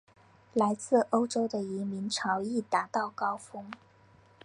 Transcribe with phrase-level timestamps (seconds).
[0.55, 3.69] 来自欧洲的移民潮亦达到高峰。